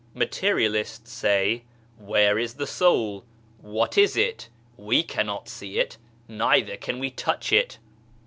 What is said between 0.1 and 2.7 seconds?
Materialists say," Where is the